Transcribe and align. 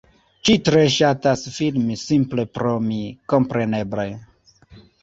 Ŝi 0.47 0.53
tre 0.69 0.79
ŝatas 0.93 1.43
filmi 1.59 1.99
simple 2.05 2.47
pro 2.59 2.75
mi, 2.89 2.99
kompreneble 3.35 4.09